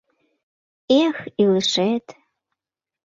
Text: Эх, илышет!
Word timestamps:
Эх, 1.01 1.17
илышет! 1.43 2.05